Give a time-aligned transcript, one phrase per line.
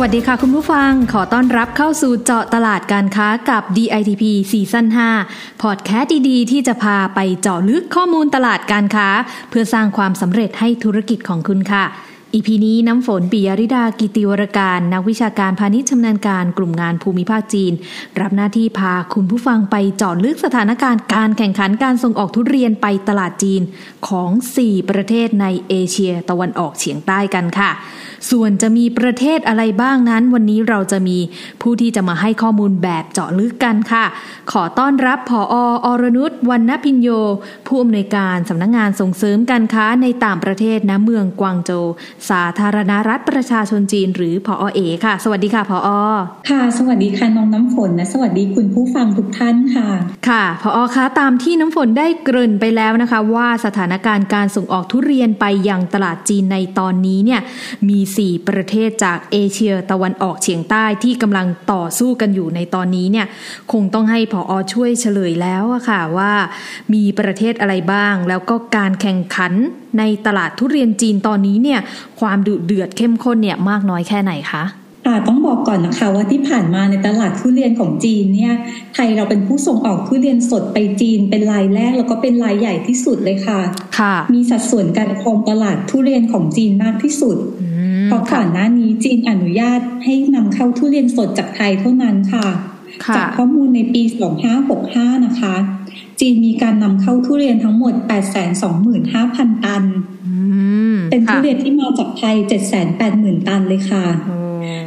[0.00, 4.86] วัสดีค่ะคุณผู้ฟัง ขอต้อนรับเข้าสู่เจาะตลาดการค้ากับ DITP ซีซั่น
[5.24, 9.08] 5พอดแคสต์ดีๆ ที่จะพาไปเจาะลึกข้อมูลตลาดการค้า
[9.50, 11.84] เพื่อสร้างความสำเร็จให้ธุรกิจของคุณค่ะ
[12.34, 17.72] อีพีนี้น้ำฝนปิยริดากิติวรการ นักวิชาการพาณิชย์ชำนาญการกลุ่มงานภูมิภาคจีน
[18.20, 23.62] รับหน้าที่พาคุณผู้ฟังไปเจาะลึกสถานการณ์การแข่งขันการส่งออกทุเรียนไปตลาดจีน
[24.08, 24.30] ของ
[24.62, 27.70] 4 ประเทศในเอเชียตะวันออกเฉียงใต้กันค่ะ
[28.30, 31.18] ส่วนจะมีประเทศอะไรบ้างนั้น วันนี้เราจะมี
[31.62, 34.04] ผู้ที่จะมาให้ข้อมูลแบบเจาะลึกกันค่ะ
[34.52, 37.08] ขอต้อนรับผออรนุชวรรณพิญโย
[37.66, 41.86] ผู้อำนวยการสำนักงงานส่งเสริมการค้าในต่างประเทศณเมืองกวางโจว
[42.30, 45.88] สาธารณรัฐประชาชนจีน หรือผอเอค่ะ สวัสดีค่ะผอ
[46.50, 49.88] ค่ะ สวัสดีค่ะน้องน้ำฝนและสวัสดีคุณผู้ฟังทุกท่านค่ะ
[50.28, 57.40] ค่ะผอคะตามที่น้ำฝนได้เกริ่นไปแล้วนะคะ ว่าสถานการณ์การส่งออกทุเรียนไปยังตลาดจีนในตอนนี้เนี่ย
[57.88, 63.26] มี4 ประเทศจากเอเชียตะวันออกเฉียงใต้ที่กำลังต่อสู้กันอยู่ในตอนนี้เนี่ย
[63.72, 66.32] คงต้องให้ผออช่วยเฉลยแล้วอะค่ะว่า
[66.94, 69.52] มีประเทศอะไรบ้าง แล้วก็การแข่งขัน
[69.98, 71.80] ในตลาดทุเรียนจีนตอนนี้เนี่ย
[72.20, 74.64] ความดุเดือดเข้มข้นเนี่ยมากน้อยแค่ไหนคะ
[75.06, 78.54] ค่ะต้องบอกก่อนนะคะว่าที่ผ่านมาในตลาดทุเรียนของจีนเนี่ย
[78.94, 83.60] ไทยเราเป็นผู้ส่งออกทุเรียนสดไปจีน เป็นรายแรกแล้วก็เป็นรายใหญ่ที่สุดเลยค่ะ
[83.98, 87.36] ค่ะ มีสัดส่วนการครองตลาดทุเรียนของจีนมากที่สุด
[88.06, 92.46] เพราะก่อนหน้านี้จีนอนุญาตให้นำเข้าทุเรียนสดจากไทยเท่านั้นค่ะ
[93.04, 94.02] ค่ะ จากข้อมูลในปี
[94.64, 95.54] 2565 นะคะ
[96.20, 97.94] จีนมีการนำเข้าทุเรียนทั้งหมด
[98.78, 99.84] 825,000 ตัน
[100.26, 100.34] อื
[100.94, 102.36] มเป็นทุค่ะเรียนที่มาจากไทย
[102.92, 103.00] 780,000
[103.48, 104.38] ตันเลยค่ะโอ้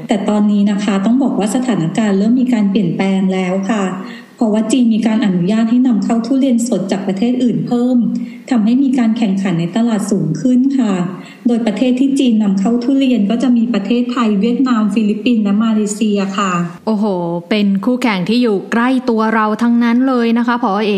[0.08, 3.84] แต่ตอนนี้นะคะต้องบอกว่าสถานการณ์เริ่มมีการเปลี่ยนแปลงแล้วค่ะ
[4.36, 7.98] เพราะว่าจีนมีการอนุญาตให้นำเข้าทุเรียนสดจากประเทศอื่นเพิ่ม
[8.52, 10.94] ทำให้มีการแข่งขันในตลาดสูงขึ้นค่ะ
[11.48, 16.52] โดยประเทศที่จีนนำเข้าทุเรียนก็จะมีประเทศไทยเวียดนาม ฟิลิปปินส์และมาเลเซียค่ะ
[16.86, 17.06] โอ้โห
[17.50, 20.94] เป็นคู่แข่งที่อยู่ใกล้ตัวเราทั้งนั้นเลยนะคะพอเอ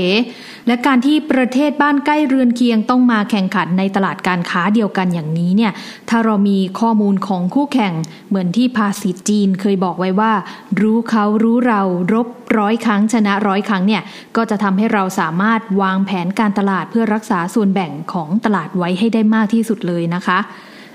[0.68, 5.72] และการที่ประเทศบ้านใกล้เรือนเคียงต้องมาแข่งขันในตลาดการค้าเดียวกันอย่างนี้เนี่ย
[6.10, 7.94] ถ้าเรามีข้อมูลของคู่แข่ง
[8.30, 10.34] เหมือนที่ภาษิตจีนเคยบอกไว้ว่า
[10.82, 11.82] รู้เขารู้เรา
[12.14, 14.02] รบร้อยครั้งชนะร้อยครั้งเนี่ย
[14.36, 20.40] ก็จะทำให้เราสามารถวางแผนการตลาดเพื่อรักษาส่วนแบ่งของตลาดไว้ให้ได้มากที่สุดเลยนะคะ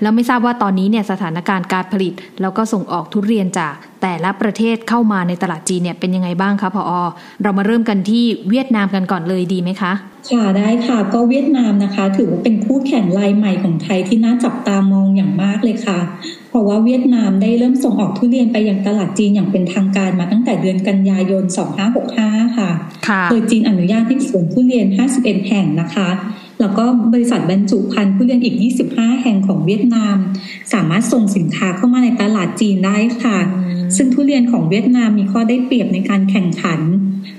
[0.01, 7.01] แล้วไม่ทราบว่าตอนนี้เนี่ยสถานการณ์การผลิต แล้วก็ส่งออกทุเรียนจากแต่ละประเทศเข้ามาในตลาดจีนเนี่ยเป็นยังไงบ้างคะพออ
[7.43, 9.93] เรามาเริ่มกันที่เวียดนามกันก่อนเลยดีไหมคะ
[10.31, 15.99] ค่ะได้ค่ะก็เวียดนามนะคะ ถือว่าเป็นคู่แข่งรายใหม่ของไทยที่น่าจับตามองอย่างมากเลยค่ะ
[16.49, 21.43] เพราะว่าเวียดนามได้เริ่มส่งออกทุเรียนไปยังตลาดจีนอย่างเป็นทางการมาตั้งแต่เดือนกันยายน
[21.99, 22.69] 2565 ค่ะ
[23.07, 24.87] ค่ะโดยจีนอนุญาตให้สวนทุเรียน
[25.19, 26.09] 51 แห่งนะคะ
[26.59, 28.55] แล้วก็บริษัทบรรจุภัณฑ์ทุเรียนอีก
[28.89, 30.15] 25 แห่งของเวียดนาม
[30.73, 33.37] สามารถส่งสินค้าเข้ามาในตลาดจีนได้ค่ะ
[33.95, 36.79] ซึ่งทุเรียนของเวียดนามมีข้อได้เปรียบในการแข่งขัน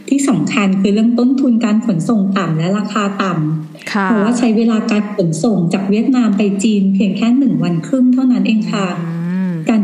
[0.09, 9.18] ที่สำคัญคือเรื่องต้นทุนการขนส่งต่ำและราคาต่ำค่ะเพราะว่าใช้เวลาการขนส่งจากเวียดนามไปจีนเพียงแค่หนึ่งวันครึ่งเท่านั้นเองค่ะอืมการ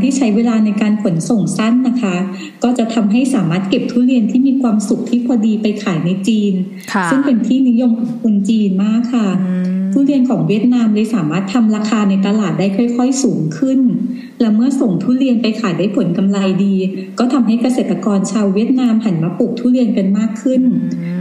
[0.04, 2.16] ที่ใช้เวลาในการขนส่งสั้นนะคะ
[2.62, 6.54] ก็จะทำให้สามารถเก็บทุเรียนที่มีความสุกที่พอดีไปขายในจีน
[6.92, 13.80] ค่ะซึ่งเป็นที่นิยมของคนจีนมากค่ะอืมทุเรียนของเวียดนามเลยสามารถทำราคาในตลาดได้ค่อย ๆ สูงขึ้น
[14.40, 16.74] และเมื่อส่งทุเรียนไปขายได้ผลกำไรดี
[17.18, 20.62] ก็ทำให้เกษตรกรชาวเวียดนามหันมาปลูกทุเรียนกันมากขึ้น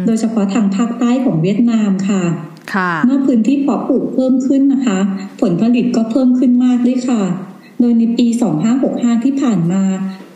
[0.06, 2.24] โดยเฉพาะทางภาคใต้ของเวียดนามค่ะ
[2.74, 5.00] ค่ะเมื่อพื้นที่เพาะปลูกเพิ่มขึ้นนะคะ
[5.42, 7.22] ผลผลิตก็เพิ่มขึ้นมากด้วยค่ะ
[7.84, 8.28] โดยในปี
[8.76, 9.84] 2565 ที่ผ่านมา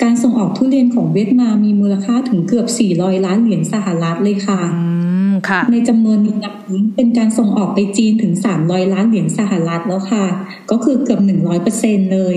[0.03, 4.83] การส่งออกทุเรียนของเวียดนามมีมูลค่าถึงเกือบ 400 ล้านเหรียญสหรัฐเลยค่ะอื
[5.29, 6.53] มค่ะ ในจำนวนนี้นับ
[6.95, 8.33] เป็นการส่งออกไปจีนถึง
[8.63, 10.25] 300 ล้านเหรียญสหรัฐแล้วค่ะ
[10.71, 11.21] ก็คือเกือบ
[11.67, 12.35] 100%เลย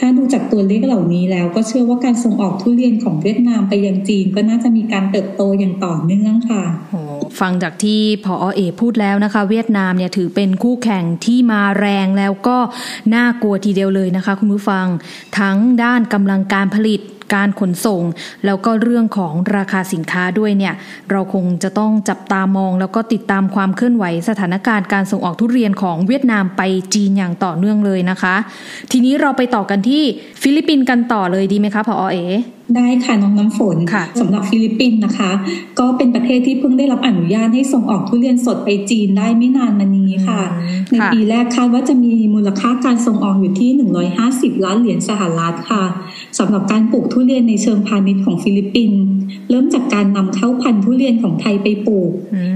[0.00, 7.00] ถ้าดูจากตัวเลขเหล่านี้แล้วก็เชื่อว่าการส่งออกทุเรียนของเวียดนามไปยังจีน ก็น่าจะมีการเติบโตอย่างต่อเนื่องค่ะโอ้
[7.40, 12.58] ฟังจากที่พอเอพูดแล้วนะคะ เวียดนามเนี่ยถือเป็นคู่แข่งที่มาแรงแล้วก็
[13.14, 14.86] น่ากลัวทีเดียวเลยนะคะ คุณผู้ฟัง
[15.38, 17.00] ทั้งด้านกำลังการผลิต
[17.34, 18.02] การขนส่ง
[18.46, 20.74] แล้วก็เรื่องของราคาสินค้าด้วยเนี่ย
[21.10, 26.62] เราคงจะต้องจับตามอง แล้วก็ติดตามความเคลื่อนไหวสถานการณ์การส่งออกทุเรียนของเวียดนามไป
[26.94, 28.36] จีนอย่างต่อเนื่องเลยนะคะ
[28.90, 30.02] ทีนี้เราไปต่อกันที่
[30.42, 32.18] ฟิลิปปินส์กันต่อเลยดีไหมคะพอเอ
[32.76, 35.30] ได้ค่ะน้องน้ำฝนค่ะสำหรับฟิลิปปินส์นะคะ
[35.78, 40.42] ก็เป็นประเทศที่เพิ่งได้รับอนุญาตให้ส่งออกทุเรียนสดไปจีนได้ไม่นานมานี้ค่ะ
[40.92, 43.70] ในปีแรกคาดว่าจะมีมูลค่าการส่งออกอยู่ที่
[44.18, 45.84] 150 ล้านเหรียญสหรัฐค่ะ
[46.38, 49.02] สำหรับการปลูกทุเรียนในเชิงพาณิชย์ของฟิลิปปินส์
[49.50, 52.10] เริ่มจากการนำเข้าพันธุ์ทุเรียนของไทยไปปลูก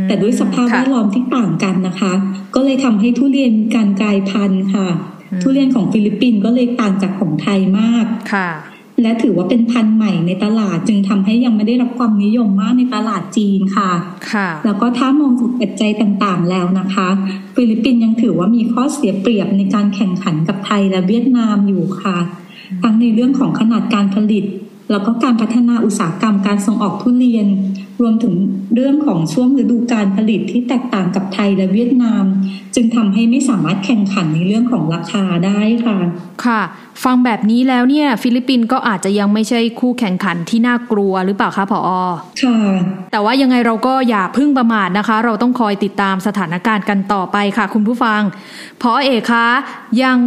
[0.06, 2.12] แต่ด้วยสภาพแวดล้อมที่ต่างกันนะคะ
[2.54, 4.88] ก็เลยทำให้ทุเรียนการกลายพันธุ์ค่ะ
[5.42, 8.50] ทุเรียนของฟิลิปปินส์ก็เลยต่างจากของไทยมากค่ะ
[9.02, 13.92] และถือว่าเป็นพันธุ์ใหม่ในตลาดจึงทำให้ยังไม่ได้รับความนิยมมากในตลาดจีนค่ะ
[14.32, 17.08] ค่ะ แล้วก็ถ้ามองจากปัจจัยต่างๆแล้วนะคะ
[17.54, 22.18] ฟิลิปปินส์ยังถือว่ามีข้อเสียเปรียบในการแข่งขันกับไทยและเวียดนามอยู่ค่ะ
[22.82, 24.44] ทั้งในเรื่องของขนาดการผลิต
[24.90, 27.46] แล้วก็การพัฒนาอุตสาหกรรมการส่งออกทุเรียน
[28.00, 28.34] รวมถึง
[28.74, 32.24] เรื่องของช่วงฤดูการผลิตที่แตกต่างกับไทยและเวียดนาม
[32.74, 35.98] จึงทำให้ไม่สามารถแข่งขันในเรื่องของราคาได้ค่ะ
[36.44, 36.62] ค่ะ
[37.04, 41.88] ฟังแบบนี้แล้วเนี่ย ฟิลิปปินส์ก็อาจจะยังไม่ใช่คู่แข่งขันที่น่ากลัวหรือเปล่าคะผอ
[42.42, 42.58] ค่ะ
[43.12, 48.20] แต่ว่ายังไงเราก็อย่าพึ่งประมาทนะคะ เราต้องคอยติดตามสถานการณ์กันต่อไปค่ะ คุณผู้ฟัง
[48.82, 49.48] พอเอกคะ
[50.02, 50.18] ยัง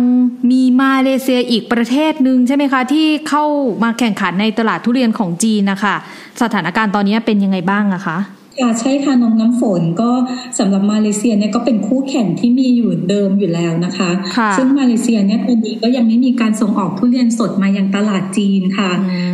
[0.52, 3.46] มีมาเลเซียอีกประเทศหนึ่งใช่ไหมคะ ที่เข้า
[3.84, 5.96] มาแข่งขันในตลาดทุเรียนของจีนนะคะ
[6.42, 8.20] สถานการณ์ตอนนี้เป็นยังไงบ้างอะคะ
[8.62, 10.12] ค่ะใช่ค่ะน้องน้ำฝนก็
[10.60, 18.92] สำหรับมาเลเซียเนี่ยก็เป็นคู่แข่งที่มีอยู่เดิมอยู่แล้วนะคะคะซึ่งมาเลเซียเนี่ยตอนนี้ก็ยังไม่มีการส่งออกทุเรียนสดมายังตลาดจีนค่ะ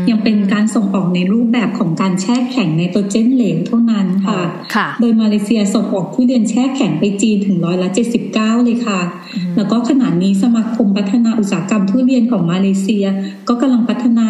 [0.10, 4.40] ยังเป็นการส่งออกในรูปแบบของการแช่แข็งในตัวเจนเหลวเท่านั้นค่ะ
[4.76, 9.02] ค่ะโดยมาเลเซียส่งออกทุเรียนแช่แข็งไปจีนถึงร้อยละเจ็ดสิบเก้าเลยค่ะ
[9.60, 13.06] แล้วก็ขณะนี้สมาคมพัฒนาอุตสาหกรรมทุเรียนของมาเลเซีย
[13.48, 14.28] ก็กำลังพัฒนา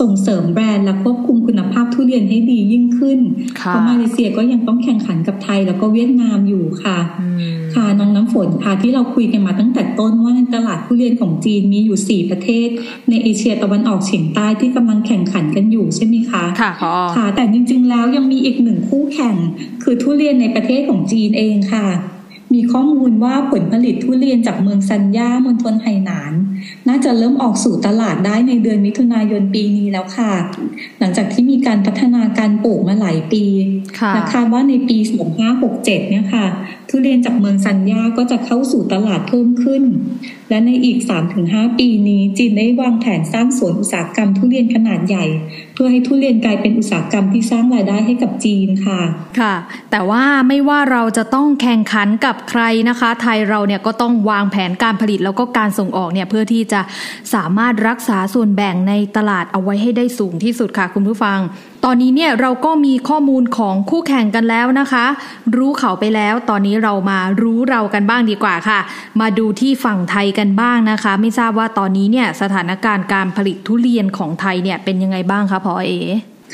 [0.00, 3.20] ส่งเสริมแบรนด์และควบคุมคุณภาพทุเรียนให้ดียิ่งขึ้น
[3.66, 6.98] เพราะมาเลเซียก็ยังต้องแข่งขันกับไทยแล้วก็เวียดนามอยู่ค่ะ
[7.74, 12.68] ค่ะน้องน้ำฝนค่ะที่เราคุยกันมาตั้งแต่ต้นว่าในตลาดทุเรียนของจีนมีอยู่สี่ประเทศ
[13.10, 16.72] ในเอเชียตะวันออกเฉียงใต้ที่กำลังแข่งขันกันอยู่ใช่ไหมคะค่ะ
[17.16, 19.36] ค่ะแต่จริง ๆ แล้วยังมีอีกหนึ่งคู่แข่ง
[19.82, 21.86] คือทุเรียนในประเทศของจีนเองค่ะ
[22.54, 26.32] มีข้อมูลว่าผลผลิตทุเรียนจากเมืองซันย่ามณฑลไหหนาน
[26.88, 30.32] น่าจะเริ่มออกสู่ตลาดได้ในเดือนมิถุนายนปีนี้แล้วค่ะ
[30.98, 33.44] หลังจากที่มีการพัฒนาการปลูกมาหลายปี
[34.14, 34.98] และคาดว่าในปี
[35.58, 36.46] 2567 เนี่ยค่ะ
[36.88, 39.82] ทุเรียนจากเมืองซันย่าก็จะเข้าสู่ตลาดเพิ่มขึ้น
[40.48, 40.98] และในอีก
[41.38, 45.26] 3-5 ปีนี้จีนได้วางแผนสร้างสวนอุตสาหกรรมทุเรียนขนาดใหญ่
[45.69, 49.00] เพื่อให้ทุเรียนกลายเป็นอุตสาหกรรมที่สร้างรายได้ให้กับจีนค่ะ
[49.40, 49.54] ค่ะ
[49.90, 56.80] แต่ว่าไม่ว่าเราจะต้องแข่งขันกับใครนะคะ ไทยเราเนี่ยก็ต้องวางแผนการผลิตแล้วก็การส่งออกเนี่ยเพื่อที่จะ
[57.34, 61.38] สามารถรักษาส่วนแบ่งในตลาดเอาไว้ให้ได้สูงที่สุดค่ะคุณผู้ฟัง
[61.84, 65.06] ตอนนี้เนี่ยเราก็มีข้อมูลของคู่แข่งกันแล้วนะคะ
[65.56, 68.80] รู้เขาไปแล้ว ตอนนี้เรามารู้เรากันบ้างดีกว่าค่ะ
[69.20, 75.94] มาดูที่ฝั่งไทยกันบ้างนะคะ ไม่ทราบว่าตอนนี้เนี่ยสถานการณ์การผลิตทุเรียนของไทยเนี่ยเป็นยังไงบ้างคะพอเอ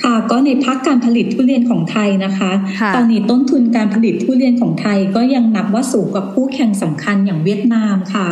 [0.05, 2.50] ค่ะก็ในภาคการผลิตทุเรียนของไทยนะคะ
[2.96, 8.28] ตอนนี้ต้นทุนการผลิตทุเรียนของไทยก็ยังนับว่าสูงกว่าคู่แข่งสำคัญอย่างเวียดนามค่ะ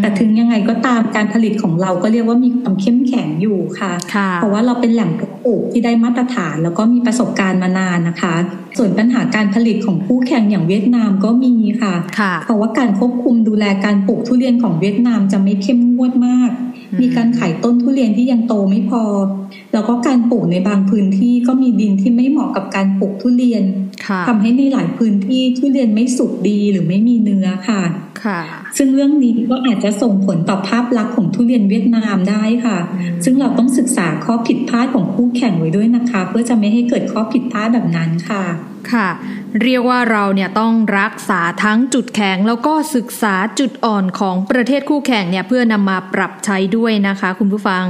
[0.00, 3.92] แต่ถึงยังไงก็ตามการผลิตของเราก็เรียกว่ามีความเข้มแข็งอยู่ค่ะ
[4.36, 5.10] เพราะว่าเราเป็นแหล่ง
[5.44, 8.34] ปลูกที่ได้มาตรฐานแล้วก็มีประสบการณ์มานานนะคะ
[8.78, 11.94] ส่วนปัญหาการผลิตของคู่แข่งอย่างเวียดนามก็มีค่ะ
[12.44, 16.50] เพราะว่าการควบคุมดูแลการปลูกทุเรียนของเวียดนามจะไม่เข้มงวดมาก
[17.00, 19.04] มีการขายต้นทุเรียนที่ยังโตไม่พอ
[19.72, 23.62] แล้วก็การปลูกในบางพื้นที่ก็มีดินที่ไม่เหมาะกับการปลูกทุเรียน
[24.28, 27.82] ทำให้ในหลายพื้นที่ทุเรียนไม่สุกดีหรือไม่มีเนื้อค่ะ
[28.24, 28.40] ค่ะ
[28.76, 32.78] ซึ่งเรื่องนี้ก็อาจจะส่งผลต่อภาพลักษณ์ของทุเรียนเวียดนามได้ค่ะ
[33.24, 38.44] ซึ่งเราต้องศึกษาข้อผิดพลาดของคู่แข่งไว้ด้วยนะคะ เพื่อจะไม่ให้เกิดข้อผิดพลาดแบบนั้นค่ะ
[38.92, 39.08] ค่ะ
[39.62, 47.84] เรียกว่าเราเนี่ยต้องรักษาทั้งจุดแข็ง แล้วก็ศึกษาจุดอ่อนของประเทศคู่แข่งเนี่ยเพื่อนำมาปรับใช้ด้วยนะคะ คุณผู้ฟัง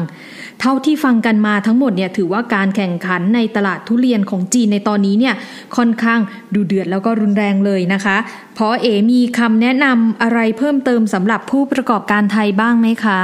[0.60, 5.34] เท่าที่ฟังกันมาทั้งหมดเนี่ยถือว่าการแข่งขันในตลาดทุเรียนของจีนในตอนนี้เนี่ย
[5.76, 6.20] ค่อนข้าง
[6.54, 8.16] ดูเดือดแล้วก็รุนแรงเลยนะคะ
[8.54, 13.20] เพราะเอมีคำแนะนำอะไรเพิ่มเติมสำหรับผู้ประกอบการไทยบ้างไหมคะ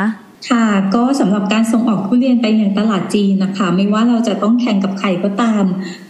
[0.51, 5.65] ค่ะก็สำหรับการส่งออกทุเรียนไปยังตลาดจีนนะคะ ไม่ว่าเราจะต้องแข่งกับใครก็ตาม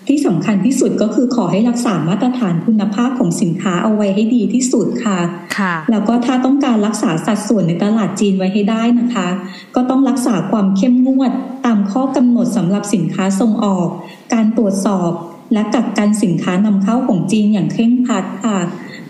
[0.08, 5.18] ที่สำคัญที่สุดก็คือขอให้รักษามาตรฐานคุณภาพของสินค้าเอาไว้ให้ดีที่สุดค่ะ
[5.58, 9.28] ค่ะ แล้วก็ถ้าต้องการรักษาสัดส่วนในตลาดจีนไว้ให้ได้นะคะ
[9.74, 11.32] ก็ต้องรักษาความเข้มงวด
[11.66, 13.88] ตามข้อกำหนดสำหรับสินค้าส่งออก
[14.34, 15.10] การตรวจสอบ
[15.52, 18.58] และกักกันสินค้านำเข้าของจีนอย่างเคร่งครัดค่ะ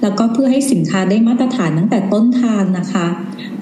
[0.03, 3.07] แล้วก็เพื่อให้สินค้าได้มาตรฐานตั้งแต่ต้นทางนะคะ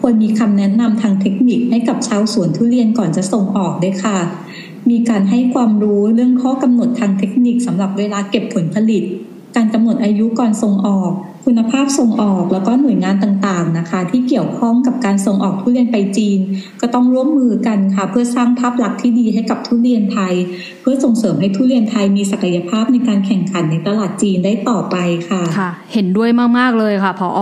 [0.00, 4.18] ควรมีคำแนะนำทางเทคนิคให้กับชาวสวนทุเรียนก่อนจะส่งออกด้วยค่ะ
[4.90, 9.02] มีการให้ความรู้เรื่องข้อกำหนดทางเทคนิคสำหรับเวลาเก็บผลผลิต
[9.56, 11.10] การกำหนดอายุก่อนส่งออก
[11.44, 16.40] คุณภาพส่งออก แล้วก็หน่วยงานต่าง ๆนะคะ ที่เกี่ยวข้องกับการส่งออกทุเรียนไปจีน
[16.80, 20.34] ก็ต้องร่วมมือกันค่ะ เพื่อสร้างภาพลักษณ์ที่ดีให้กับทุเรียนไทย
[20.80, 24.96] เพื่อส่งเสริมให้ทุเรียนไทยมีศักยภาพในการแข่งขันในตลาดจีนได้ต่อไป
[25.28, 27.40] ค่ะค่ะ เห็นด้วยมากๆเลยค่ะพออ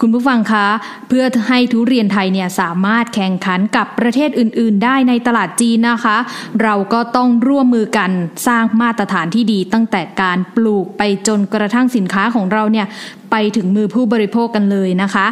[0.00, 0.66] คุณผู้ฟังคะ
[1.08, 6.16] เพื่อให้ทุเรียนไทยเนี่ยสามารถแข่งขันกับประเทศอื่น ๆ ได้ในตลาดจีนนะคะ
[6.62, 8.10] เราก็ต้องร่วมมือกัน
[8.46, 12.86] สร้างมาตรฐานที่ดี ตั้งแต่การปลูกไปจนกระทั่งสินค้าของเราเนี่ย
[13.30, 15.26] ไปถึงมือผู้บริโภคกันเลยนะคะ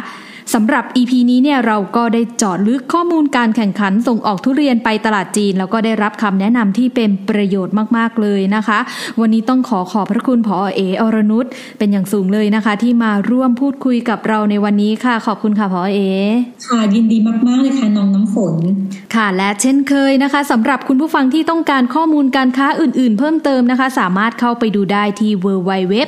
[0.53, 8.79] สำหรับ EP นี้เนี่ยเราก็ได้จอดลึกข้อมูลการแข่งขันส่งออกทุเรียนไปตลาดจีน แล้วก็ได้รับคำแนะนำที่เป็นประโยชน์มากๆเลยนะคะ
[9.19, 11.45] วันนี้ต้องขอขอบพระคุณผอเออรนุช
[11.77, 15.99] เป็นอย่างสูงเลยนะคะ ที่มาร่วมพูดคุยกับเราในวันนี้ค่ะ ขอบคุณค่ะผอเอ
[16.67, 18.55] ค่ะยินดีมากๆเลยค่ะน้องน้ำฝน
[19.15, 25.99] ค่ะและเช่นเคยนะคะสำหรับคุณผู้ฟังที่ต้องการข้อมูลการค้าอื่น ๆ เพิ่มเติมนะคะ สามารถเข้าไปดูได้ที่ www.ditp.go.th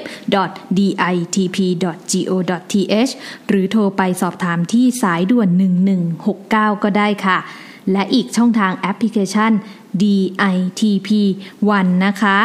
[3.50, 5.50] หรือโทรไปสอบอบถามที่สายด่วน
[6.15, 7.38] 1169 ก็ได้ค่ะ
[7.91, 9.51] และอีกช่องทางแอปพลิเคชัน
[10.01, 11.09] DITP
[11.57, 12.38] ONE นะคะ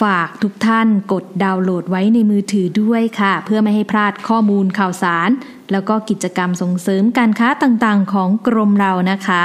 [0.00, 5.30] ฝากทุกท่านกดดาวน์โหลดไว้ในมือถือด้วยค่ะ เพื่อไม่ให้พลาดข้อมูลข่าวสาร
[5.72, 9.44] แล้วก็กิจกรรมส่งเสริมการค้าต่างๆ ของกรมเรานะคะ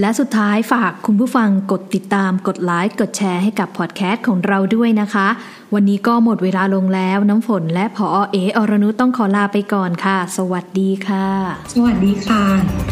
[0.00, 5.28] และสุดท้ายฝากคุณผู้ฟังกดติดตามกดไลค์กดแชร์ให้กับพอดแคสต์ของเราด้วยนะคะ
[5.74, 11.26] วันนี้ก็หมดเวลาลงแล้วน้ำฝนและพอเออรนุต้องขอลาไปก่อนค่ะ สวัสดีค่ะ
[11.72, 12.91] สวัสดีค่ะ